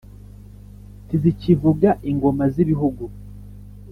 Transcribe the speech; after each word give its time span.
ntizikivuga 1.05 1.89
ingoma 2.11 2.43
z'ibihugu 2.53 3.03